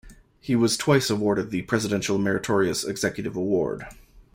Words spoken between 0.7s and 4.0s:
twice awarded the Presidential Meritorious Executive Award.